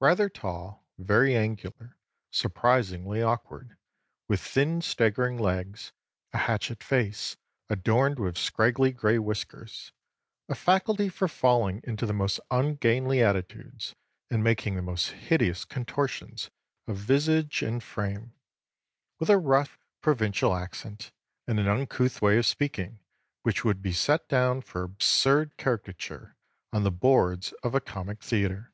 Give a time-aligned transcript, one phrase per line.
[0.00, 1.96] Rather tall, very angular,
[2.32, 3.76] surprisingly awkward,
[4.26, 5.92] with thin staggering legs,
[6.32, 7.36] a hatchet face
[7.68, 9.92] adorned with scraggy gray whiskers,
[10.48, 13.94] a faculty for falling into the most ungainly attitudes,
[14.28, 16.50] and making the most hideous contortions
[16.88, 18.34] of visage and frame;
[19.20, 21.12] with a rough provincial accent
[21.46, 22.98] and an uncouth way of speaking
[23.42, 26.34] which would be set down for absurd caricature
[26.72, 28.72] on the boards of a comic theatre.